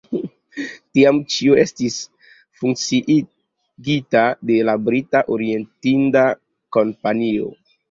[0.97, 1.97] Tiam ĉio estis
[2.61, 6.27] funkciigita de la Brita Orienthinda
[6.79, 7.57] Kompanio.